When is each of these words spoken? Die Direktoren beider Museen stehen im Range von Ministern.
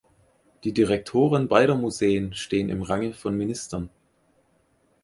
Die 0.63 0.73
Direktoren 0.73 1.47
beider 1.47 1.75
Museen 1.75 2.33
stehen 2.33 2.69
im 2.69 2.81
Range 2.81 3.13
von 3.13 3.37
Ministern. 3.37 3.91